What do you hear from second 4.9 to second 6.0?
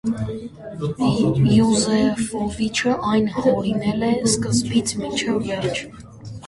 մինչև վերջ։